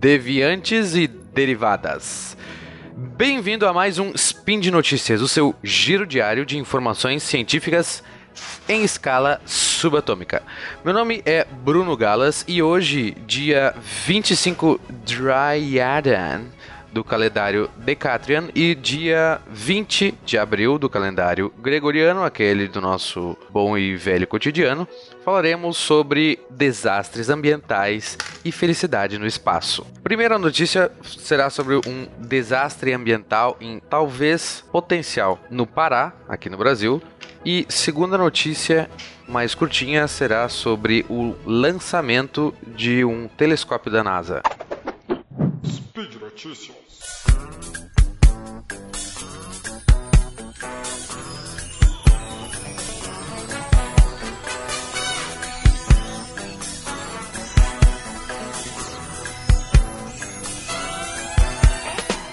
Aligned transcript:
deviantes 0.00 0.94
e 0.94 1.06
derivadas. 1.06 2.34
Bem-vindo 2.96 3.66
a 3.66 3.72
mais 3.72 3.98
um 3.98 4.12
Spin 4.14 4.58
de 4.58 4.70
Notícias, 4.70 5.20
o 5.20 5.28
seu 5.28 5.54
giro 5.62 6.06
diário 6.06 6.46
de 6.46 6.56
informações 6.56 7.22
científicas 7.22 8.02
em 8.66 8.82
escala 8.82 9.42
subatômica. 9.44 10.42
Meu 10.82 10.94
nome 10.94 11.22
é 11.26 11.44
Bruno 11.44 11.94
Galas 11.98 12.46
e 12.48 12.62
hoje, 12.62 13.14
dia 13.26 13.74
25 14.06 14.80
Dryadan, 15.04 16.46
do 16.92 17.04
calendário 17.04 17.70
Decatrian 17.76 18.48
e 18.54 18.74
dia 18.74 19.40
20 19.50 20.14
de 20.24 20.38
abril 20.38 20.78
do 20.78 20.88
calendário 20.88 21.52
Gregoriano, 21.58 22.22
aquele 22.22 22.68
do 22.68 22.80
nosso 22.80 23.36
bom 23.50 23.76
e 23.76 23.96
velho 23.96 24.26
cotidiano, 24.26 24.86
falaremos 25.24 25.76
sobre 25.76 26.38
desastres 26.50 27.28
ambientais 27.28 28.18
e 28.44 28.50
felicidade 28.50 29.18
no 29.18 29.26
espaço. 29.26 29.86
Primeira 30.02 30.38
notícia 30.38 30.90
será 31.02 31.50
sobre 31.50 31.76
um 31.76 32.06
desastre 32.18 32.92
ambiental 32.92 33.56
em 33.60 33.80
talvez 33.88 34.64
potencial 34.72 35.38
no 35.50 35.66
Pará, 35.66 36.12
aqui 36.28 36.48
no 36.48 36.56
Brasil. 36.56 37.02
E 37.44 37.64
segunda 37.68 38.18
notícia 38.18 38.90
mais 39.26 39.54
curtinha 39.54 40.06
será 40.08 40.48
sobre 40.48 41.06
o 41.08 41.34
lançamento 41.46 42.52
de 42.66 43.04
um 43.04 43.28
telescópio 43.28 43.90
da 43.90 44.04
NASA. 44.04 44.42
Massachusetts. 46.42 47.69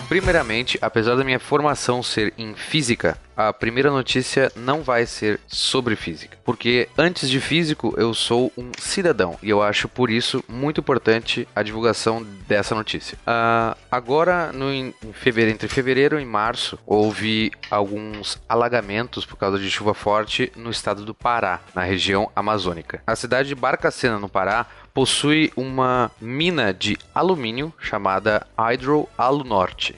Primeiramente, 0.08 0.78
apesar 0.82 1.16
da 1.16 1.24
minha 1.24 1.40
formação 1.40 2.02
ser 2.02 2.34
em 2.38 2.56
física, 2.56 3.18
a 3.36 3.54
primeira 3.54 3.92
notícia 3.92 4.52
não 4.56 4.82
vai 4.82 5.06
ser 5.06 5.40
sobre 5.48 5.96
física, 5.96 6.38
porque 6.44 6.90
antes 6.98 7.30
de 7.30 7.40
físico 7.40 7.94
eu 7.98 8.14
sou 8.14 8.52
um 8.58 8.72
cidadão 8.80 9.38
e 9.44 9.50
eu 9.50 9.62
acho 9.62 9.88
por 9.88 10.10
isso 10.10 10.44
muito 10.48 10.80
importante 10.80 11.48
a 11.56 11.62
divulgação 11.62 12.26
dessa 12.48 12.74
notícia. 12.74 13.18
Uh, 13.28 13.78
agora, 13.92 14.52
no, 14.52 14.74
em 14.74 14.94
fevereiro, 15.14 15.54
entre 15.54 15.68
fevereiro 15.68 16.20
e 16.20 16.26
março, 16.26 16.80
houve 16.86 17.52
alguns 17.70 18.42
alagamentos 18.50 19.26
por 19.26 19.36
causa 19.36 19.60
de 19.60 19.70
chuva 19.70 19.94
forte 19.94 20.52
no 20.56 20.72
estado 20.72 21.06
do 21.06 21.14
Pará, 21.14 21.60
na 21.76 21.84
região 21.84 22.32
amazônica. 22.36 23.04
A 23.06 23.16
cidade 23.16 23.50
de 23.50 23.56
Barcacena, 23.56 24.18
no 24.18 24.30
Pará, 24.30 24.66
possui 24.98 25.54
uma 25.56 26.10
mina 26.20 26.74
de 26.74 26.98
alumínio 27.14 27.72
chamada 27.80 28.48
Hydro 28.58 29.08
Alunorte. 29.16 29.97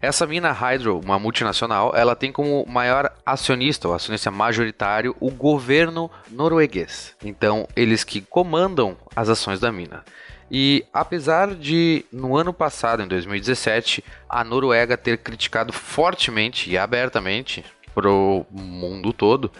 Essa 0.00 0.26
mina 0.26 0.52
Hydro, 0.52 1.00
uma 1.00 1.18
multinacional, 1.18 1.92
ela 1.94 2.14
tem 2.14 2.30
como 2.30 2.64
maior 2.68 3.12
acionista, 3.26 3.88
ou 3.88 3.94
acionista 3.94 4.30
majoritário, 4.30 5.16
o 5.18 5.28
governo 5.28 6.08
norueguês. 6.30 7.16
Então, 7.24 7.66
eles 7.74 8.04
que 8.04 8.20
comandam 8.20 8.96
as 9.16 9.28
ações 9.28 9.58
da 9.58 9.72
mina. 9.72 10.04
E 10.50 10.84
apesar 10.92 11.54
de, 11.54 12.04
no 12.12 12.36
ano 12.36 12.52
passado, 12.52 13.02
em 13.02 13.08
2017, 13.08 14.04
a 14.28 14.44
Noruega 14.44 14.96
ter 14.96 15.18
criticado 15.18 15.72
fortemente 15.72 16.70
e 16.70 16.78
abertamente 16.78 17.64
para 17.92 18.08
o 18.08 18.46
mundo 18.50 19.12
todo 19.12 19.50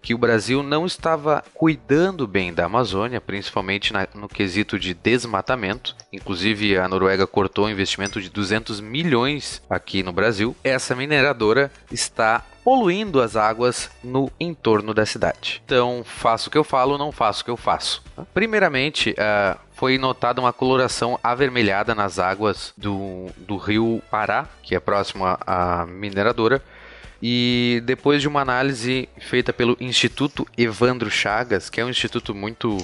que 0.00 0.14
o 0.14 0.18
Brasil 0.18 0.62
não 0.62 0.86
estava 0.86 1.44
cuidando 1.54 2.26
bem 2.26 2.52
da 2.52 2.66
Amazônia, 2.66 3.20
principalmente 3.20 3.92
na, 3.92 4.06
no 4.14 4.28
quesito 4.28 4.78
de 4.78 4.94
desmatamento. 4.94 5.94
Inclusive, 6.12 6.78
a 6.78 6.88
Noruega 6.88 7.26
cortou 7.26 7.66
um 7.66 7.70
investimento 7.70 8.20
de 8.20 8.28
200 8.28 8.80
milhões 8.80 9.62
aqui 9.68 10.02
no 10.02 10.12
Brasil. 10.12 10.56
Essa 10.62 10.94
mineradora 10.94 11.70
está 11.90 12.44
poluindo 12.64 13.22
as 13.22 13.34
águas 13.34 13.90
no 14.04 14.30
entorno 14.38 14.92
da 14.92 15.06
cidade. 15.06 15.62
Então, 15.64 16.02
faço 16.04 16.48
o 16.48 16.52
que 16.52 16.58
eu 16.58 16.64
falo, 16.64 16.98
não 16.98 17.10
faço 17.10 17.40
o 17.40 17.44
que 17.46 17.50
eu 17.50 17.56
faço. 17.56 18.02
Primeiramente, 18.34 19.12
uh, 19.12 19.58
foi 19.72 19.96
notada 19.96 20.40
uma 20.40 20.52
coloração 20.52 21.18
avermelhada 21.22 21.94
nas 21.94 22.18
águas 22.18 22.74
do, 22.76 23.28
do 23.38 23.56
rio 23.56 24.02
Pará, 24.10 24.46
que 24.62 24.74
é 24.74 24.80
próximo 24.80 25.24
à 25.24 25.86
mineradora, 25.86 26.60
e 27.22 27.82
depois 27.84 28.22
de 28.22 28.28
uma 28.28 28.40
análise 28.40 29.08
feita 29.18 29.52
pelo 29.52 29.76
Instituto 29.80 30.46
Evandro 30.56 31.10
Chagas, 31.10 31.68
que 31.68 31.80
é 31.80 31.84
um 31.84 31.90
instituto 31.90 32.34
muito 32.34 32.78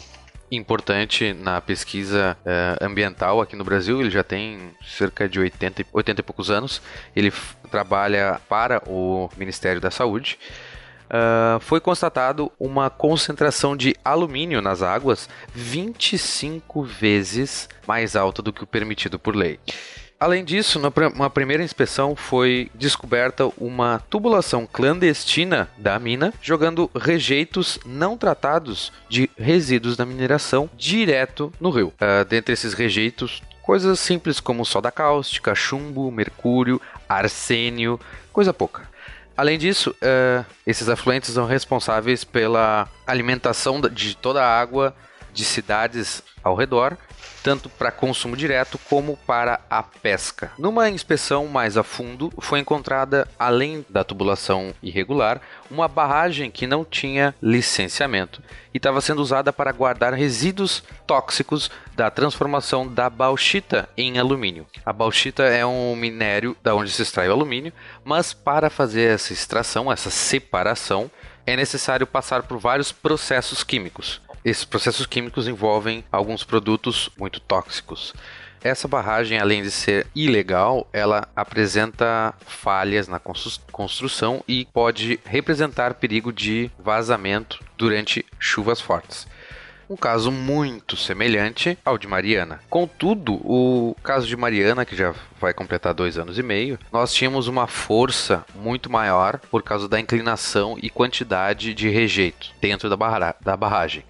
importante 0.50 1.32
na 1.32 1.60
pesquisa 1.60 2.36
uh, 2.40 2.84
ambiental 2.84 3.40
aqui 3.40 3.56
no 3.56 3.64
Brasil. 3.64 4.00
Ele 4.00 4.10
já 4.10 4.22
tem 4.22 4.70
cerca 4.84 5.28
de 5.28 5.38
80, 5.38 5.86
80 5.92 6.20
e 6.20 6.24
poucos 6.24 6.50
anos. 6.50 6.82
Ele 7.14 7.32
trabalha 7.70 8.40
para 8.48 8.82
o 8.86 9.28
Ministério 9.36 9.80
da 9.80 9.90
Saúde. 9.90 10.38
Uh, 11.04 11.60
foi 11.60 11.80
constatado 11.80 12.50
uma 12.58 12.90
concentração 12.90 13.76
de 13.76 13.94
alumínio 14.04 14.60
nas 14.60 14.82
águas 14.82 15.28
25 15.54 16.82
vezes 16.82 17.68
mais 17.86 18.16
alta 18.16 18.42
do 18.42 18.52
que 18.52 18.64
o 18.64 18.66
permitido 18.66 19.18
por 19.18 19.36
lei. 19.36 19.60
Além 20.24 20.42
disso, 20.42 20.78
numa 20.78 21.28
primeira 21.28 21.62
inspeção 21.62 22.16
foi 22.16 22.70
descoberta 22.74 23.44
uma 23.58 24.02
tubulação 24.08 24.66
clandestina 24.66 25.68
da 25.76 25.98
mina, 25.98 26.32
jogando 26.40 26.90
rejeitos 26.98 27.78
não 27.84 28.16
tratados 28.16 28.90
de 29.06 29.28
resíduos 29.36 29.98
da 29.98 30.06
mineração 30.06 30.70
direto 30.78 31.52
no 31.60 31.68
rio. 31.68 31.88
Uh, 31.88 32.24
dentre 32.24 32.54
esses 32.54 32.72
rejeitos, 32.72 33.42
coisas 33.60 34.00
simples 34.00 34.40
como 34.40 34.64
soda 34.64 34.90
cáustica, 34.90 35.54
chumbo, 35.54 36.10
mercúrio, 36.10 36.80
arsênio, 37.06 38.00
coisa 38.32 38.54
pouca. 38.54 38.88
Além 39.36 39.58
disso, 39.58 39.90
uh, 39.90 40.46
esses 40.66 40.88
afluentes 40.88 41.34
são 41.34 41.44
responsáveis 41.44 42.24
pela 42.24 42.88
alimentação 43.06 43.78
de 43.78 44.16
toda 44.16 44.42
a 44.42 44.58
água 44.58 44.96
de 45.34 45.44
cidades 45.44 46.22
ao 46.42 46.54
redor 46.54 46.96
tanto 47.44 47.68
para 47.68 47.92
consumo 47.92 48.34
direto 48.34 48.78
como 48.88 49.18
para 49.26 49.60
a 49.68 49.82
pesca. 49.82 50.50
Numa 50.58 50.88
inspeção 50.88 51.46
mais 51.46 51.76
a 51.76 51.82
fundo, 51.82 52.32
foi 52.38 52.58
encontrada, 52.58 53.28
além 53.38 53.84
da 53.90 54.02
tubulação 54.02 54.72
irregular, 54.82 55.42
uma 55.70 55.86
barragem 55.86 56.50
que 56.50 56.66
não 56.66 56.86
tinha 56.86 57.34
licenciamento 57.42 58.42
e 58.72 58.78
estava 58.78 59.02
sendo 59.02 59.20
usada 59.20 59.52
para 59.52 59.72
guardar 59.72 60.14
resíduos 60.14 60.82
tóxicos 61.06 61.70
da 61.94 62.10
transformação 62.10 62.88
da 62.88 63.10
bauxita 63.10 63.86
em 63.94 64.18
alumínio. 64.18 64.66
A 64.84 64.92
bauxita 64.92 65.42
é 65.42 65.66
um 65.66 65.94
minério 65.94 66.56
da 66.62 66.74
onde 66.74 66.90
se 66.90 67.02
extrai 67.02 67.28
o 67.28 67.32
alumínio, 67.32 67.74
mas 68.02 68.32
para 68.32 68.70
fazer 68.70 69.12
essa 69.12 69.34
extração, 69.34 69.92
essa 69.92 70.08
separação, 70.08 71.10
é 71.46 71.54
necessário 71.54 72.06
passar 72.06 72.44
por 72.44 72.58
vários 72.58 72.90
processos 72.90 73.62
químicos. 73.62 74.23
Esses 74.44 74.64
processos 74.64 75.06
químicos 75.06 75.48
envolvem 75.48 76.04
alguns 76.12 76.44
produtos 76.44 77.08
muito 77.18 77.40
tóxicos. 77.40 78.12
Essa 78.62 78.86
barragem, 78.86 79.38
além 79.38 79.62
de 79.62 79.70
ser 79.70 80.06
ilegal, 80.14 80.86
ela 80.92 81.26
apresenta 81.34 82.34
falhas 82.46 83.08
na 83.08 83.20
construção 83.72 84.44
e 84.46 84.66
pode 84.66 85.18
representar 85.24 85.94
perigo 85.94 86.32
de 86.32 86.70
vazamento 86.78 87.62
durante 87.76 88.24
chuvas 88.38 88.80
fortes 88.80 89.26
um 89.88 89.96
caso 89.96 90.32
muito 90.32 90.96
semelhante 90.96 91.78
ao 91.84 91.98
de 91.98 92.06
Mariana. 92.06 92.60
Contudo, 92.70 93.34
o 93.44 93.94
caso 94.02 94.26
de 94.26 94.36
Mariana, 94.36 94.84
que 94.84 94.96
já 94.96 95.14
vai 95.40 95.52
completar 95.52 95.94
dois 95.94 96.18
anos 96.18 96.38
e 96.38 96.42
meio, 96.42 96.78
nós 96.92 97.12
tínhamos 97.12 97.48
uma 97.48 97.66
força 97.66 98.44
muito 98.54 98.90
maior 98.90 99.38
por 99.50 99.62
causa 99.62 99.88
da 99.88 100.00
inclinação 100.00 100.76
e 100.82 100.90
quantidade 100.90 101.74
de 101.74 101.88
rejeito 101.88 102.50
dentro 102.60 102.88
da, 102.88 102.96
barra 102.96 103.36
da 103.40 103.56
barragem. 103.56 104.04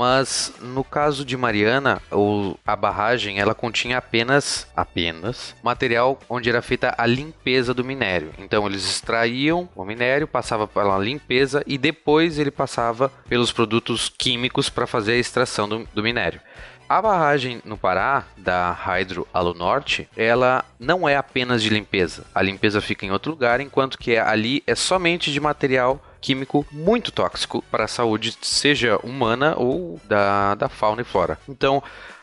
Mas 0.00 0.54
no 0.62 0.82
caso 0.82 1.26
de 1.26 1.36
Mariana, 1.36 2.00
o, 2.10 2.56
a 2.66 2.74
barragem 2.74 3.38
ela 3.38 3.54
continha 3.54 3.98
apenas 3.98 4.66
apenas 4.74 5.54
material 5.62 6.18
onde 6.26 6.48
era 6.48 6.62
feita 6.62 6.94
a 6.96 7.04
limpeza 7.04 7.74
do 7.74 7.84
minério. 7.84 8.32
Então 8.38 8.66
eles 8.66 8.82
extraíam 8.82 9.68
o 9.76 9.84
minério, 9.84 10.26
passava 10.26 10.66
pela 10.66 10.98
limpeza 10.98 11.62
e 11.66 11.76
depois 11.76 12.38
ele 12.38 12.50
passava 12.50 13.12
pelos 13.28 13.52
produtos 13.52 14.10
químicos 14.16 14.70
para 14.70 14.86
fazer 14.86 15.12
a 15.12 15.18
extração 15.18 15.68
do, 15.68 15.86
do 15.92 16.02
minério. 16.02 16.40
A 16.88 17.02
barragem 17.02 17.60
no 17.62 17.76
Pará, 17.76 18.24
da 18.38 18.72
Hydro 18.72 19.28
Alunorte, 19.34 20.08
ela 20.16 20.64
não 20.78 21.06
é 21.06 21.14
apenas 21.14 21.62
de 21.62 21.68
limpeza. 21.68 22.24
A 22.34 22.40
limpeza 22.40 22.80
fica 22.80 23.04
em 23.04 23.10
outro 23.10 23.30
lugar, 23.32 23.60
enquanto 23.60 23.98
que 23.98 24.16
ali 24.16 24.62
é 24.66 24.74
somente 24.74 25.30
de 25.30 25.38
material 25.38 26.02
químico 26.20 26.66
muito 26.70 27.10
tóxico 27.10 27.62
para 27.70 27.84
a 27.84 27.88
saúde, 27.88 28.36
seja 28.42 28.98
humana 29.02 29.54
ou 29.56 30.00
da, 30.04 30.54
da 30.54 30.68
fauna 30.68 31.02
e 31.02 31.04
flora. 31.04 31.38
Então, 31.48 31.82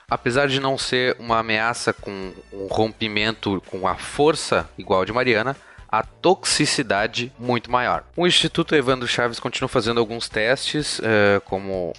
apesar 0.10 0.48
de 0.48 0.60
não 0.60 0.78
ser 0.78 1.16
uma 1.20 1.40
ameaça 1.40 1.92
com 1.94 2.32
um 2.54 2.68
rompimento 2.68 3.62
com 3.68 3.88
a 3.88 3.96
força 3.96 4.70
igual 4.78 5.04
de 5.04 5.12
Mariana, 5.12 5.56
a 5.90 6.04
toxicidade 6.04 7.32
muito 7.40 7.72
maior. 7.72 8.04
O 8.16 8.28
Instituto 8.28 8.76
Evandro 8.76 9.08
Chaves 9.08 9.40
continua 9.40 9.70
fazendo 9.70 10.00
alguns 10.00 10.28
testes, 10.28 11.00
uh, 11.00 11.42
como 11.46 11.94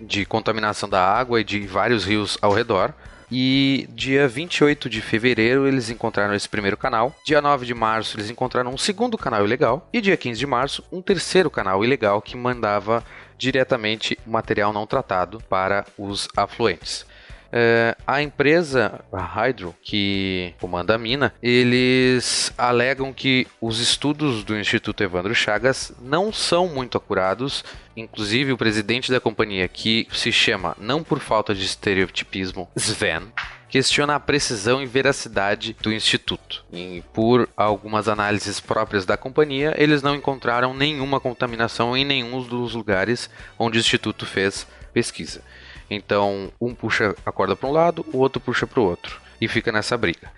de 0.00 0.24
contaminação 0.26 0.88
da 0.88 1.02
água 1.02 1.40
e 1.40 1.44
de 1.44 1.66
vários 1.66 2.04
rios 2.04 2.36
ao 2.42 2.52
redor, 2.52 2.92
E 3.30 3.88
dia 3.90 4.26
28 4.26 4.90
de 4.90 5.00
fevereiro 5.00 5.68
eles 5.68 5.88
encontraram 5.88 6.34
esse 6.34 6.48
primeiro 6.48 6.76
canal. 6.76 7.14
Dia 7.24 7.40
9 7.40 7.64
de 7.64 7.74
março 7.74 8.16
eles 8.16 8.28
encontraram 8.28 8.72
um 8.72 8.78
segundo 8.78 9.16
canal 9.16 9.44
ilegal. 9.44 9.88
E 9.92 10.00
dia 10.00 10.16
15 10.16 10.38
de 10.38 10.46
março, 10.46 10.84
um 10.90 11.00
terceiro 11.00 11.50
canal 11.50 11.84
ilegal 11.84 12.20
que 12.20 12.36
mandava 12.36 13.04
diretamente 13.38 14.18
material 14.26 14.72
não 14.72 14.86
tratado 14.86 15.40
para 15.48 15.86
os 15.96 16.28
afluentes. 16.36 17.06
É, 17.52 17.96
a 18.06 18.22
empresa, 18.22 19.00
a 19.12 19.22
Hydro, 19.22 19.74
que 19.82 20.54
comanda 20.60 20.94
a 20.94 20.98
mina, 20.98 21.34
eles 21.42 22.52
alegam 22.56 23.12
que 23.12 23.46
os 23.60 23.80
estudos 23.80 24.44
do 24.44 24.56
Instituto 24.56 25.02
Evandro 25.02 25.34
Chagas 25.34 25.92
não 26.00 26.32
são 26.32 26.68
muito 26.68 26.96
acurados. 26.96 27.64
Inclusive, 27.96 28.52
o 28.52 28.58
presidente 28.58 29.10
da 29.10 29.20
companhia, 29.20 29.66
que 29.66 30.06
se 30.12 30.30
chama, 30.30 30.76
não 30.78 31.02
por 31.02 31.18
falta 31.18 31.54
de 31.54 31.64
estereotipismo, 31.64 32.68
Sven, 32.76 33.32
questiona 33.68 34.16
a 34.16 34.20
precisão 34.20 34.82
e 34.82 34.86
veracidade 34.86 35.76
do 35.80 35.92
instituto. 35.92 36.64
E 36.72 37.02
por 37.12 37.48
algumas 37.56 38.08
análises 38.08 38.60
próprias 38.60 39.06
da 39.06 39.16
companhia, 39.16 39.74
eles 39.76 40.02
não 40.02 40.14
encontraram 40.14 40.74
nenhuma 40.74 41.20
contaminação 41.20 41.96
em 41.96 42.04
nenhum 42.04 42.42
dos 42.42 42.74
lugares 42.74 43.30
onde 43.58 43.78
o 43.78 43.80
instituto 43.80 44.26
fez 44.26 44.66
pesquisa. 44.92 45.42
Então, 45.90 46.52
um 46.60 46.74
puxa 46.74 47.14
a 47.26 47.32
corda 47.32 47.56
para 47.56 47.68
um 47.68 47.72
lado, 47.72 48.06
o 48.12 48.18
outro 48.18 48.40
puxa 48.40 48.66
para 48.66 48.80
o 48.80 48.84
outro. 48.84 49.20
E 49.40 49.48
fica 49.48 49.72
nessa 49.72 49.96
briga. 49.96 50.30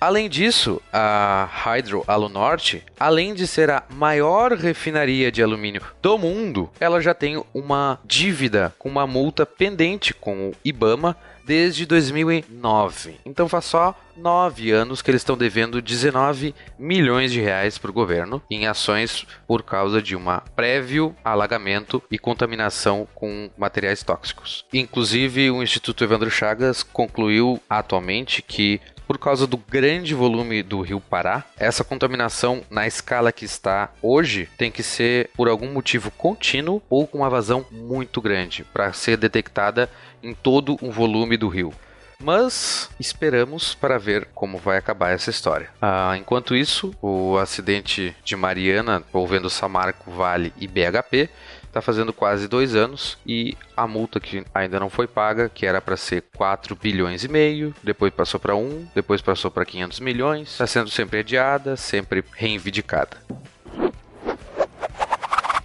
Além 0.00 0.28
disso, 0.28 0.80
a 0.92 1.48
Hydro 1.50 2.04
Alunorte, 2.06 2.84
além 3.00 3.34
de 3.34 3.48
ser 3.48 3.68
a 3.68 3.82
maior 3.90 4.52
refinaria 4.52 5.32
de 5.32 5.42
alumínio 5.42 5.82
do 6.00 6.16
mundo, 6.16 6.70
ela 6.78 7.00
já 7.00 7.12
tem 7.12 7.42
uma 7.52 7.98
dívida 8.04 8.72
com 8.78 8.88
uma 8.88 9.08
multa 9.08 9.44
pendente 9.44 10.14
com 10.14 10.50
o 10.50 10.54
IBAMA 10.64 11.16
desde 11.48 11.86
2009. 11.86 13.16
Então 13.24 13.48
faz 13.48 13.64
só 13.64 13.98
nove 14.14 14.70
anos 14.70 15.00
que 15.00 15.10
eles 15.10 15.22
estão 15.22 15.34
devendo 15.34 15.80
19 15.80 16.54
milhões 16.78 17.32
de 17.32 17.40
reais 17.40 17.78
para 17.78 17.90
o 17.90 17.94
governo 17.94 18.42
em 18.50 18.66
ações 18.66 19.26
por 19.46 19.62
causa 19.62 20.02
de 20.02 20.14
um 20.14 20.24
prévio 20.54 21.16
alagamento 21.24 22.02
e 22.10 22.18
contaminação 22.18 23.08
com 23.14 23.48
materiais 23.56 24.02
tóxicos. 24.02 24.66
Inclusive, 24.74 25.50
o 25.50 25.62
Instituto 25.62 26.04
Evandro 26.04 26.30
Chagas 26.30 26.82
concluiu 26.82 27.58
atualmente 27.70 28.42
que 28.42 28.78
por 29.08 29.16
causa 29.16 29.46
do 29.46 29.56
grande 29.56 30.14
volume 30.14 30.62
do 30.62 30.82
rio 30.82 31.00
Pará, 31.00 31.42
essa 31.58 31.82
contaminação 31.82 32.62
na 32.68 32.86
escala 32.86 33.32
que 33.32 33.46
está 33.46 33.90
hoje 34.02 34.46
tem 34.58 34.70
que 34.70 34.82
ser 34.82 35.30
por 35.34 35.48
algum 35.48 35.72
motivo 35.72 36.10
contínuo 36.10 36.82
ou 36.90 37.06
com 37.06 37.18
uma 37.18 37.30
vazão 37.30 37.64
muito 37.72 38.20
grande 38.20 38.64
para 38.64 38.92
ser 38.92 39.16
detectada 39.16 39.90
em 40.22 40.34
todo 40.34 40.76
o 40.82 40.92
volume 40.92 41.38
do 41.38 41.48
rio. 41.48 41.72
Mas 42.20 42.90
esperamos 42.98 43.74
para 43.74 43.96
ver 43.96 44.28
como 44.34 44.58
vai 44.58 44.76
acabar 44.76 45.12
essa 45.12 45.30
história. 45.30 45.70
Ah, 45.80 46.14
enquanto 46.18 46.54
isso, 46.54 46.92
o 47.00 47.38
acidente 47.38 48.14
de 48.24 48.36
Mariana 48.36 49.02
envolvendo 49.08 49.48
Samarco 49.48 50.10
Vale 50.10 50.52
e 50.58 50.66
BHP 50.66 51.30
está 51.68 51.80
fazendo 51.80 52.12
quase 52.12 52.48
dois 52.48 52.74
anos 52.74 53.16
e 53.26 53.56
a 53.76 53.86
multa 53.86 54.18
que 54.18 54.44
ainda 54.54 54.80
não 54.80 54.90
foi 54.90 55.06
paga, 55.06 55.48
que 55.48 55.64
era 55.64 55.80
para 55.80 55.96
ser 55.96 56.24
4 56.36 56.74
bilhões 56.74 57.24
e 57.24 57.28
meio, 57.28 57.74
depois 57.82 58.12
passou 58.12 58.40
para 58.40 58.56
1, 58.56 58.88
depois 58.94 59.22
passou 59.22 59.50
para 59.50 59.64
500 59.64 60.00
milhões, 60.00 60.50
está 60.50 60.66
sendo 60.66 60.90
sempre 60.90 61.20
adiada, 61.20 61.76
sempre 61.76 62.24
reivindicada. 62.32 63.16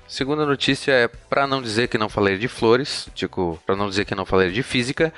Segunda 0.08 0.46
notícia 0.46 0.92
é 0.92 1.08
para 1.08 1.48
não 1.48 1.60
dizer 1.60 1.88
que 1.88 1.98
não 1.98 2.08
falei 2.08 2.38
de 2.38 2.48
flores, 2.48 3.08
tipo, 3.16 3.60
para 3.66 3.76
não 3.76 3.90
dizer 3.90 4.06
que 4.06 4.14
não 4.14 4.28
falei 4.28 4.52
de 4.52 4.62
física, 4.62 5.12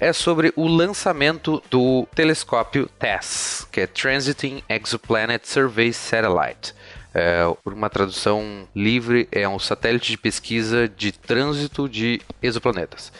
é 0.00 0.14
sobre 0.14 0.50
o 0.56 0.66
lançamento 0.66 1.62
do 1.70 2.08
telescópio 2.14 2.88
TESS, 2.98 3.68
que 3.70 3.82
é 3.82 3.86
Transiting 3.86 4.62
Exoplanet 4.66 5.46
Survey 5.46 5.92
Satellite. 5.92 6.74
É, 7.12 7.42
por 7.64 7.72
uma 7.72 7.90
tradução 7.90 8.68
livre, 8.74 9.28
é 9.32 9.48
um 9.48 9.58
satélite 9.58 10.10
de 10.12 10.18
pesquisa 10.18 10.88
de 10.88 11.12
trânsito 11.12 11.88
de 11.88 12.20
exoplanetas. 12.42 13.12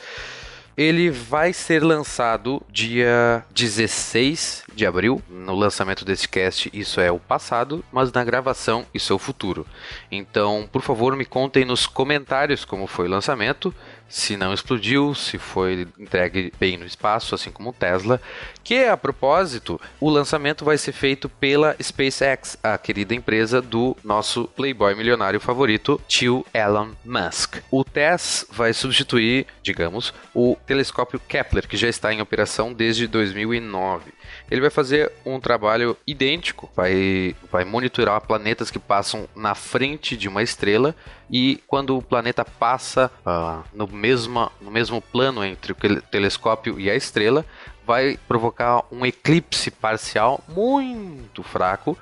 Ele 0.76 1.10
vai 1.10 1.52
ser 1.52 1.82
lançado 1.82 2.62
dia 2.70 3.44
16 3.50 4.64
de 4.74 4.86
abril. 4.86 5.20
No 5.28 5.54
lançamento 5.54 6.04
desse 6.04 6.26
cast, 6.26 6.70
isso 6.72 7.00
é 7.00 7.10
o 7.10 7.18
passado, 7.18 7.84
mas 7.92 8.10
na 8.12 8.24
gravação, 8.24 8.86
isso 8.94 9.12
é 9.12 9.16
o 9.16 9.18
futuro. 9.18 9.66
Então, 10.10 10.68
por 10.72 10.80
favor, 10.80 11.14
me 11.16 11.26
contem 11.26 11.64
nos 11.64 11.86
comentários 11.86 12.64
como 12.64 12.86
foi 12.86 13.08
o 13.08 13.10
lançamento 13.10 13.74
se 14.10 14.36
não 14.36 14.52
explodiu, 14.52 15.14
se 15.14 15.38
foi 15.38 15.86
entregue 15.98 16.52
bem 16.58 16.76
no 16.76 16.84
espaço, 16.84 17.34
assim 17.34 17.50
como 17.50 17.70
o 17.70 17.72
Tesla, 17.72 18.20
que 18.62 18.84
a 18.84 18.96
propósito, 18.96 19.80
o 20.00 20.10
lançamento 20.10 20.64
vai 20.64 20.76
ser 20.76 20.92
feito 20.92 21.28
pela 21.28 21.76
SpaceX, 21.80 22.58
a 22.62 22.76
querida 22.76 23.14
empresa 23.14 23.62
do 23.62 23.96
nosso 24.04 24.44
playboy 24.48 24.94
milionário 24.94 25.40
favorito, 25.40 26.00
tio 26.08 26.44
Elon 26.52 26.90
Musk. 27.04 27.58
O 27.70 27.84
TESS 27.84 28.46
vai 28.50 28.72
substituir, 28.72 29.46
digamos, 29.62 30.12
o 30.34 30.56
telescópio 30.66 31.20
Kepler, 31.20 31.68
que 31.68 31.76
já 31.76 31.88
está 31.88 32.12
em 32.12 32.20
operação 32.20 32.72
desde 32.72 33.06
2009 33.06 34.20
ele 34.50 34.60
vai 34.60 34.70
fazer 34.70 35.10
um 35.24 35.38
trabalho 35.38 35.96
idêntico, 36.06 36.70
vai, 36.74 37.34
vai 37.50 37.64
monitorar 37.64 38.20
planetas 38.20 38.70
que 38.70 38.78
passam 38.78 39.28
na 39.34 39.54
frente 39.54 40.16
de 40.16 40.28
uma 40.28 40.42
estrela 40.42 40.94
e 41.30 41.62
quando 41.66 41.96
o 41.96 42.02
planeta 42.02 42.44
passa 42.44 43.10
uh, 43.24 43.62
no, 43.72 43.86
mesmo, 43.86 44.50
no 44.60 44.70
mesmo 44.70 45.00
plano 45.00 45.44
entre 45.44 45.72
o 45.72 46.02
telescópio 46.10 46.78
e 46.80 46.90
a 46.90 46.96
estrela, 46.96 47.46
vai 47.86 48.18
provocar 48.26 48.82
um 48.90 49.06
eclipse 49.06 49.70
parcial 49.70 50.42
muito 50.48 51.42
fraco 51.42 51.96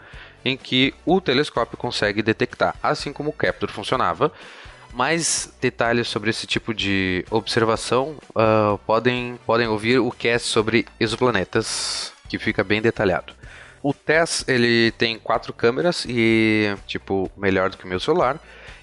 em 0.44 0.56
que 0.56 0.94
o 1.04 1.20
telescópio 1.20 1.76
consegue 1.76 2.22
detectar, 2.22 2.74
assim 2.82 3.12
como 3.12 3.30
o 3.30 3.32
Kepler 3.32 3.70
funcionava. 3.70 4.32
Mais 4.94 5.52
detalhes 5.60 6.08
sobre 6.08 6.30
esse 6.30 6.46
tipo 6.46 6.72
de 6.72 7.24
observação 7.30 8.16
uh, 8.30 8.78
podem, 8.86 9.38
podem 9.44 9.68
ouvir 9.68 9.98
o 9.98 10.10
cast 10.10 10.48
sobre 10.48 10.86
exoplanetas 10.98 12.12
que 12.28 12.38
fica 12.38 12.64
bem 12.64 12.80
detalhado. 12.80 13.34
O 13.82 13.92
TESS, 13.92 14.44
ele 14.48 14.92
tem 14.92 15.18
quatro 15.18 15.52
câmeras 15.52 16.04
e, 16.08 16.74
tipo, 16.86 17.30
melhor 17.36 17.70
do 17.70 17.76
que 17.76 17.84
o 17.84 17.88
meu 17.88 18.00
celular. 18.00 18.40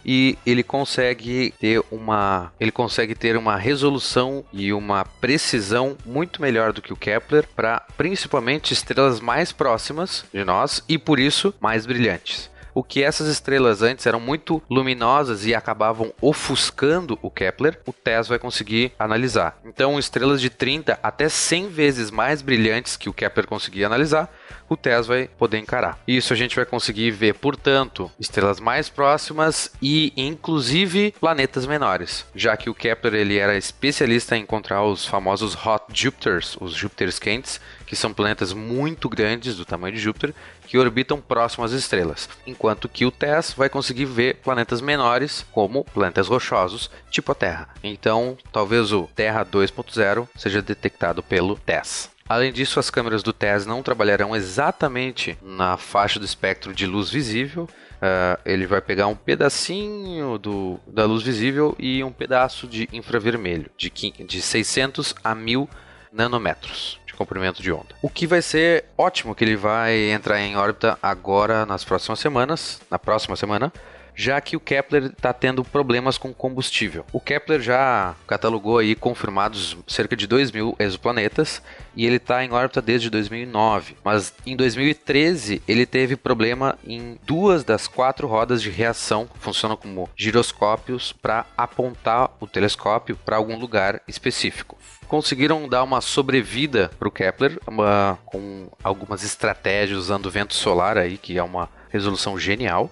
E 0.08 0.38
ele 0.46 0.62
consegue 0.62 1.52
ter 1.60 1.82
uma, 1.90 2.54
ele 2.60 2.72
consegue 2.72 3.16
ter 3.16 3.36
uma 3.36 3.58
resolução 3.58 4.46
e 4.54 4.72
uma 4.72 5.04
precisão 5.04 5.98
muito 6.06 6.40
melhor 6.40 6.72
do 6.72 6.82
que 6.82 6.94
o 6.94 6.96
Kepler 6.96 7.48
para 7.56 7.80
principalmente 7.98 8.72
estrelas 8.72 9.20
mais 9.20 9.52
próximas 9.52 10.24
de 10.32 10.44
nós 10.44 10.84
e 10.88 11.00
por 11.00 11.20
isso 11.20 11.52
mais 11.60 11.88
brilhantes 11.88 12.52
o 12.76 12.84
que 12.84 13.02
essas 13.02 13.30
estrelas 13.30 13.82
antes 13.82 14.06
eram 14.06 14.20
muito 14.20 14.62
luminosas 14.70 15.46
e 15.46 15.56
acabavam 15.56 16.14
ofuscando 16.22 17.18
o 17.22 17.32
Kepler, 17.32 17.80
o 17.86 17.94
TESS 17.94 18.28
vai 18.28 18.38
conseguir 18.38 18.92
analisar. 19.00 19.58
Então, 19.64 19.98
estrelas 19.98 20.42
de 20.42 20.50
30 20.50 21.00
até 21.02 21.30
100 21.30 21.70
vezes 21.70 22.12
mais 22.12 22.42
brilhantes 22.42 22.98
que 22.98 23.08
o 23.08 23.14
Kepler 23.14 23.48
conseguia 23.48 23.86
analisar, 23.86 24.30
o 24.70 24.76
TESS 24.78 25.08
vai 25.08 25.28
poder 25.28 25.58
encarar. 25.58 26.00
Isso 26.08 26.34
a 26.34 26.36
gente 26.36 26.56
vai 26.56 26.66
conseguir 26.66 27.12
ver, 27.12 27.36
portanto, 27.36 28.12
estrelas 28.20 28.60
mais 28.60 28.90
próximas 28.90 29.72
e 29.82 30.14
inclusive 30.16 31.14
planetas 31.20 31.66
menores, 31.66 32.26
já 32.36 32.56
que 32.58 32.70
o 32.70 32.76
Kepler 32.76 33.16
ele 33.16 33.38
era 33.38 33.58
especialista 33.58 34.36
em 34.36 34.42
encontrar 34.42 34.84
os 34.84 35.06
famosos 35.06 35.56
hot 35.56 35.86
Jupiters, 35.94 36.58
os 36.60 36.74
Júpiteres 36.74 37.20
quentes, 37.20 37.60
que 37.86 37.96
são 37.96 38.14
planetas 38.14 38.52
muito 38.52 39.08
grandes 39.08 39.56
do 39.56 39.66
tamanho 39.66 39.96
de 39.96 40.02
Júpiter 40.02 40.34
que 40.66 40.78
orbitam 40.78 41.22
próximo 41.22 41.64
às 41.64 41.72
estrelas, 41.72 42.28
enquanto 42.46 42.90
que 42.90 43.06
o 43.06 43.12
TESS 43.12 43.54
vai 43.54 43.70
conseguir 43.70 44.06
ver 44.06 44.38
planetas 44.38 44.82
menores, 44.82 45.46
como 45.52 45.86
planetas 45.86 46.28
rochosos, 46.28 46.90
tipo 47.12 47.32
a 47.32 47.36
Terra. 47.36 47.70
Então, 47.84 48.38
talvez 48.52 48.92
o 48.92 49.08
Terra 49.16 49.46
2.0 49.46 50.28
seja 50.36 50.62
detectado 50.62 51.22
pelo 51.22 51.56
TESS. 51.56 52.15
Além 52.28 52.52
disso, 52.52 52.80
as 52.80 52.90
câmeras 52.90 53.22
do 53.22 53.32
TESS 53.32 53.68
não 53.68 53.84
trabalharão 53.84 54.36
exatamente 54.36 55.38
na 55.44 55.78
faixa 55.78 56.20
do 56.20 56.26
espectro 56.26 56.74
de 56.74 56.88
luz 56.88 57.12
visível. 57.12 57.70
Uh, 57.96 58.42
ele 58.44 58.66
vai 58.66 58.82
pegar 58.82 59.06
um 59.06 59.16
pedacinho 59.16 60.40
do, 60.40 60.80
da 60.88 61.06
luz 61.06 61.22
visível 61.22 61.76
e 61.78 62.04
um 62.04 62.12
pedaço 62.12 62.68
de 62.68 62.90
infravermelho, 62.92 63.70
de, 63.78 63.92
de 63.92 64.42
600 64.42 65.14
a 65.24 65.36
1000 65.36 65.70
nanômetros 66.12 67.00
de 67.06 67.14
comprimento 67.14 67.62
de 67.62 67.72
onda. 67.72 67.96
O 68.02 68.10
que 68.10 68.26
vai 68.26 68.42
ser 68.42 68.86
ótimo 68.98 69.36
que 69.36 69.44
ele 69.44 69.56
vai 69.56 70.10
entrar 70.10 70.40
em 70.40 70.58
órbita 70.58 70.98
agora 71.04 71.64
nas 71.64 71.84
próximas 71.84 72.20
semanas, 72.20 72.82
na 72.90 72.98
próxima 72.98 73.36
semana, 73.36 73.72
já 74.16 74.40
que 74.40 74.56
o 74.56 74.60
Kepler 74.60 75.06
está 75.06 75.34
tendo 75.34 75.64
problemas 75.64 76.18
com 76.18 76.34
combustível. 76.34 77.06
O 77.12 77.20
Kepler 77.20 77.62
já 77.62 78.16
catalogou 78.28 78.78
aí 78.78 78.96
confirmados 78.96 79.78
cerca 79.88 80.16
de 80.16 80.26
2 80.28 80.52
mil 80.52 80.76
exoplanetas 80.80 81.62
e 81.96 82.06
ele 82.06 82.16
está 82.16 82.44
em 82.44 82.52
órbita 82.52 82.82
desde 82.82 83.10
2009. 83.10 83.96
Mas 84.04 84.34
em 84.46 84.56
2013 84.56 85.62
ele 85.68 85.86
teve 85.86 86.16
problema 86.16 86.78
em 86.86 87.20
duas 87.26 87.64
das 87.64 87.88
quatro 87.88 88.28
rodas 88.28 88.62
de 88.62 88.70
reação, 88.70 89.28
que 89.28 89.40
funcionam 89.40 89.78
como 89.78 90.10
giroscópios 90.16 91.12
para 91.12 91.46
apontar 91.58 92.32
o 92.40 92.48
telescópio 92.48 93.18
para 93.26 93.36
algum 93.36 93.58
lugar 93.58 94.02
específico 94.08 94.78
conseguiram 95.06 95.68
dar 95.70 95.84
uma 95.84 96.02
sobrevida 96.02 96.90
para 96.98 97.08
o 97.08 97.12
Kepler 97.12 97.60
uma, 97.68 98.18
com 98.26 98.68
algumas 98.84 99.24
estratégias 99.24 100.00
usando 100.00 100.32
vento 100.32 100.54
solar 100.54 100.98
aí, 100.98 101.18
que 101.18 101.38
é 101.38 101.44
uma 101.44 101.70
resolução 101.90 102.38
genial. 102.38 102.90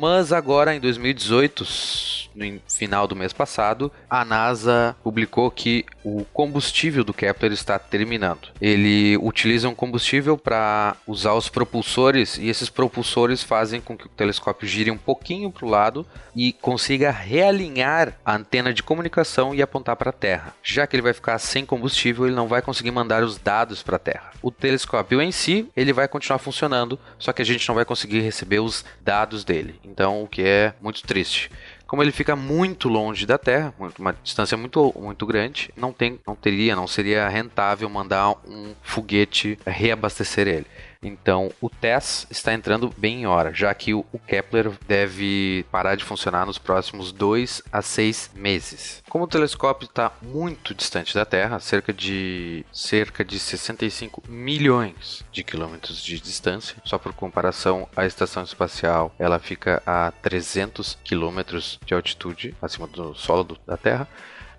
Mas 0.00 0.32
agora 0.32 0.74
em 0.74 0.80
2018, 0.80 2.29
no 2.40 2.60
final 2.66 3.06
do 3.06 3.14
mês 3.14 3.32
passado, 3.32 3.92
a 4.08 4.24
NASA 4.24 4.96
publicou 5.02 5.50
que 5.50 5.84
o 6.02 6.24
combustível 6.32 7.04
do 7.04 7.12
Kepler 7.12 7.52
está 7.52 7.78
terminando. 7.78 8.48
Ele 8.60 9.16
utiliza 9.18 9.68
um 9.68 9.74
combustível 9.74 10.38
para 10.38 10.96
usar 11.06 11.34
os 11.34 11.48
propulsores 11.48 12.38
e 12.38 12.48
esses 12.48 12.70
propulsores 12.70 13.42
fazem 13.42 13.80
com 13.80 13.96
que 13.96 14.06
o 14.06 14.10
telescópio 14.10 14.66
gire 14.66 14.90
um 14.90 14.96
pouquinho 14.96 15.50
para 15.50 15.66
o 15.66 15.68
lado 15.68 16.06
e 16.34 16.52
consiga 16.52 17.10
realinhar 17.10 18.14
a 18.24 18.36
antena 18.36 18.72
de 18.72 18.82
comunicação 18.82 19.54
e 19.54 19.60
apontar 19.60 19.96
para 19.96 20.10
a 20.10 20.12
Terra. 20.12 20.54
Já 20.62 20.86
que 20.86 20.96
ele 20.96 21.02
vai 21.02 21.12
ficar 21.12 21.38
sem 21.38 21.66
combustível, 21.66 22.26
ele 22.26 22.34
não 22.34 22.48
vai 22.48 22.62
conseguir 22.62 22.90
mandar 22.90 23.22
os 23.22 23.36
dados 23.38 23.82
para 23.82 23.96
a 23.96 23.98
Terra. 23.98 24.30
O 24.42 24.50
telescópio 24.50 25.20
em 25.20 25.32
si, 25.32 25.68
ele 25.76 25.92
vai 25.92 26.08
continuar 26.08 26.38
funcionando, 26.38 26.98
só 27.18 27.32
que 27.32 27.42
a 27.42 27.44
gente 27.44 27.68
não 27.68 27.74
vai 27.74 27.84
conseguir 27.84 28.20
receber 28.20 28.60
os 28.60 28.84
dados 29.02 29.44
dele. 29.44 29.78
Então, 29.84 30.22
o 30.22 30.28
que 30.28 30.42
é 30.42 30.72
muito 30.80 31.02
triste 31.02 31.50
como 31.90 32.04
ele 32.04 32.12
fica 32.12 32.36
muito 32.36 32.88
longe 32.88 33.26
da 33.26 33.36
Terra, 33.36 33.74
uma 33.98 34.16
distância 34.22 34.56
muito, 34.56 34.94
muito 34.96 35.26
grande, 35.26 35.72
não 35.76 35.92
tem, 35.92 36.20
não 36.24 36.36
teria, 36.36 36.76
não 36.76 36.86
seria 36.86 37.28
rentável 37.28 37.90
mandar 37.90 38.30
um 38.46 38.76
foguete 38.80 39.58
reabastecer 39.66 40.46
ele. 40.46 40.66
Então, 41.02 41.50
o 41.62 41.70
TESS 41.70 42.26
está 42.30 42.52
entrando 42.52 42.92
bem 42.96 43.22
em 43.22 43.26
hora, 43.26 43.54
já 43.54 43.72
que 43.72 43.94
o 43.94 44.04
Kepler 44.26 44.72
deve 44.86 45.64
parar 45.70 45.94
de 45.94 46.04
funcionar 46.04 46.44
nos 46.44 46.58
próximos 46.58 47.10
2 47.10 47.62
a 47.72 47.80
6 47.80 48.32
meses. 48.34 49.02
Como 49.08 49.24
o 49.24 49.28
telescópio 49.28 49.86
está 49.86 50.12
muito 50.20 50.74
distante 50.74 51.14
da 51.14 51.24
Terra, 51.24 51.58
cerca 51.58 51.90
de 51.92 52.66
cerca 52.70 53.24
de 53.24 53.38
65 53.38 54.22
milhões 54.28 55.24
de 55.32 55.42
quilômetros 55.42 56.04
de 56.04 56.20
distância, 56.20 56.76
só 56.84 56.98
por 56.98 57.14
comparação, 57.14 57.88
a 57.96 58.04
estação 58.04 58.42
espacial 58.42 59.14
ela 59.18 59.38
fica 59.38 59.82
a 59.86 60.12
300 60.22 60.98
quilômetros 61.02 61.80
de 61.86 61.94
altitude 61.94 62.54
acima 62.60 62.86
do 62.86 63.14
solo 63.14 63.44
do, 63.44 63.58
da 63.66 63.78
Terra. 63.78 64.06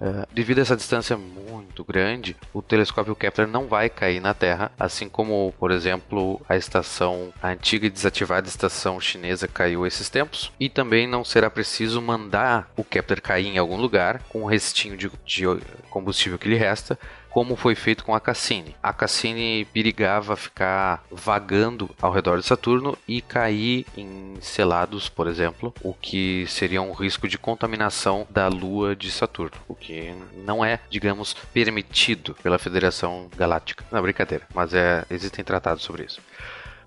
Uh, 0.02 0.26
devido 0.34 0.58
a 0.58 0.62
essa 0.64 0.76
distância 0.76 1.16
muito 1.16 1.84
grande, 1.84 2.36
o 2.52 2.60
telescópio 2.60 3.16
Kepler 3.16 3.48
não 3.48 3.68
vai 3.68 3.88
cair 3.88 4.20
na 4.20 4.34
Terra, 4.34 4.72
assim 4.80 5.08
como, 5.08 5.54
por 5.60 5.70
exemplo, 5.70 6.42
a 6.50 6.58
estação, 6.58 7.32
a 7.40 7.50
antiga 7.50 7.86
e 7.86 7.90
desativada 7.90 8.48
estação 8.48 9.00
chinesa 9.00 9.48
caiu 9.48 9.86
esses 9.86 10.10
tempos, 10.10 10.52
e 10.60 10.70
também 10.70 11.06
não 11.06 11.24
será 11.24 11.52
preciso 11.52 12.02
mandar 12.02 12.72
o 12.76 12.84
Kepler 12.84 13.22
cair 13.22 13.46
em 13.46 13.60
algum 13.60 13.78
lugar 13.78 14.24
com 14.28 14.42
o 14.42 14.48
restinho 14.48 14.98
de, 14.98 15.12
de 15.24 15.46
combustível 15.92 16.40
que 16.40 16.50
lhe 16.50 16.58
resta 16.58 16.98
como 17.32 17.56
foi 17.56 17.76
feito 17.76 18.04
com 18.04 18.14
a 18.14 18.20
Cassini. 18.20 18.76
A 18.84 18.94
Cassini 18.94 19.66
perigava 19.66 20.36
ficar 20.36 21.04
vagando 21.10 21.90
ao 22.02 22.12
redor 22.12 22.38
de 22.40 22.46
Saturno 22.46 22.98
e 23.08 23.22
cair 23.22 23.86
em 23.98 24.36
selados, 24.42 25.08
por 25.10 25.28
exemplo, 25.28 25.74
o 25.82 25.94
que 25.94 26.46
seria 26.48 26.82
um 26.82 26.92
risco 26.92 27.28
de 27.28 27.38
contaminação 27.38 28.28
da 28.30 28.48
Lua 28.48 28.96
de 28.96 29.10
Saturno, 29.10 29.58
o 29.68 29.74
que 29.74 30.14
não 30.46 30.64
é, 30.64 30.80
digamos, 30.90 31.34
permitido 31.54 32.36
pela 32.44 32.60
Federação 32.60 33.30
Galáctica. 33.36 33.86
Não, 33.92 34.02
brincadeira, 34.02 34.46
mas 34.54 34.74
é, 34.74 35.06
existem 35.10 35.44
tratados 35.44 35.84
sobre 35.84 36.04
isso. 36.04 36.22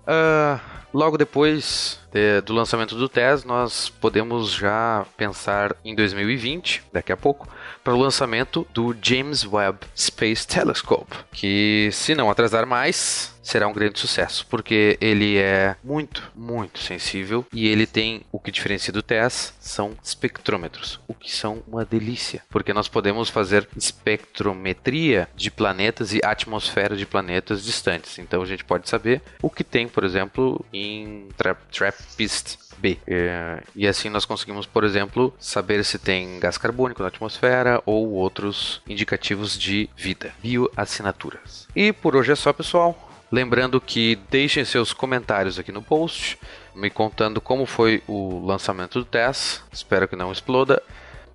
Uh, 0.05 0.59
logo 0.95 1.17
depois 1.17 1.99
de, 2.09 2.39
do 2.39 2.53
lançamento 2.53 2.95
do 2.95 3.09
TES, 3.09 3.43
nós 3.43 3.89
podemos 3.89 4.53
já 4.53 5.05
pensar 5.17 5.75
em 5.83 5.93
2020, 5.93 6.83
daqui 6.93 7.11
a 7.11 7.17
pouco, 7.17 7.49
para 7.83 7.93
o 7.93 7.99
lançamento 7.99 8.65
do 8.73 8.95
James 9.01 9.45
Webb 9.45 9.79
Space 9.93 10.47
Telescope, 10.47 11.13
que 11.33 11.89
se 11.91 12.15
não 12.15 12.31
atrasar 12.31 12.65
mais, 12.65 13.35
será 13.43 13.67
um 13.67 13.73
grande 13.73 13.99
sucesso, 13.99 14.47
porque 14.49 14.97
ele 14.99 15.37
é 15.37 15.75
muito, 15.83 16.31
muito 16.33 16.79
sensível 16.79 17.45
e 17.53 17.67
ele 17.67 17.85
tem 17.85 18.21
o 18.31 18.39
que 18.39 18.49
diferencia 18.49 18.91
do 18.91 19.03
TESS 19.03 19.53
são 19.59 19.91
espectrômetros, 20.01 20.99
o 21.07 21.13
que 21.13 21.31
são 21.31 21.61
uma 21.67 21.85
delícia, 21.85 22.41
porque 22.49 22.73
nós 22.73 22.87
podemos 22.87 23.29
fazer 23.29 23.67
espectrometria 23.77 25.27
de 25.35 25.51
planetas 25.51 26.11
e 26.11 26.21
atmosfera 26.23 26.95
de 26.95 27.05
planetas 27.05 27.63
distantes. 27.63 28.17
Então 28.17 28.41
a 28.41 28.45
gente 28.47 28.63
pode 28.63 28.89
saber 28.89 29.21
o 29.41 29.49
que 29.49 29.63
tem, 29.63 29.87
por 29.87 30.03
exemplo, 30.03 30.65
em 30.73 30.84
TRAPPIST 31.71 32.65
B. 32.77 32.97
É, 33.07 33.63
e 33.75 33.87
assim 33.87 34.09
nós 34.09 34.25
conseguimos, 34.25 34.65
por 34.65 34.83
exemplo, 34.83 35.33
saber 35.39 35.83
se 35.83 35.97
tem 35.97 36.39
gás 36.39 36.57
carbônico 36.57 37.01
na 37.01 37.07
atmosfera 37.07 37.81
ou 37.85 38.11
outros 38.11 38.81
indicativos 38.87 39.57
de 39.57 39.89
vida, 39.95 40.33
bioassinaturas. 40.41 41.67
E 41.75 41.91
por 41.93 42.15
hoje 42.15 42.31
é 42.31 42.35
só, 42.35 42.51
pessoal. 42.53 43.01
Lembrando 43.31 43.81
que 43.81 44.17
deixem 44.29 44.63
seus 44.63 44.93
comentários 44.93 45.57
aqui 45.57 45.71
no 45.71 45.81
post, 45.81 46.37
me 46.75 46.89
contando 46.89 47.41
como 47.41 47.65
foi 47.65 48.03
o 48.07 48.45
lançamento 48.45 48.99
do 48.99 49.05
teste. 49.05 49.61
Espero 49.71 50.07
que 50.07 50.15
não 50.15 50.31
exploda. 50.31 50.81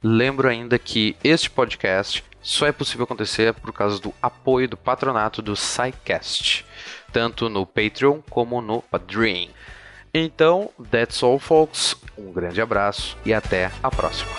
Lembro 0.03 0.49
ainda 0.49 0.79
que 0.79 1.17
este 1.23 1.51
podcast 1.51 2.25
só 2.43 2.67
é 2.67 2.73
possível 2.73 3.05
acontecer 3.05 3.53
por 3.55 3.73
causa 3.73 4.01
do 4.01 4.15
apoio 4.23 4.69
do 4.69 4.77
patronato 4.77 5.43
do 5.43 5.55
SciCast, 5.55 6.65
tanto 7.13 7.49
no 7.49 7.67
Patreon 7.67 8.21
como 8.29 8.61
no 8.61 8.83
Padrim. 8.83 9.51
Então, 10.13 10.71
that's 10.91 11.23
all, 11.23 11.39
folks. 11.39 11.97
Um 12.19 12.33
grande 12.33 12.61
abraço 12.61 13.17
e 13.25 13.33
até 13.33 13.71
a 13.83 13.91
próxima. 13.91 14.31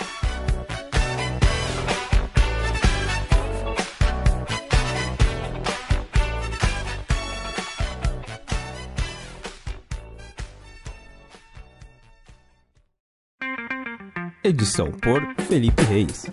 Edição 14.43 14.91
por 14.91 15.21
Felipe 15.47 15.83
Reis. 15.83 16.25